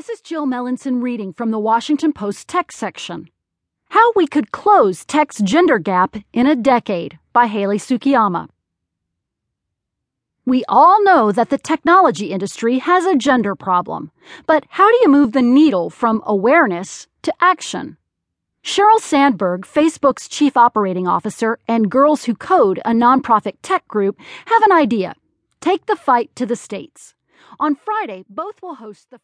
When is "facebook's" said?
19.66-20.28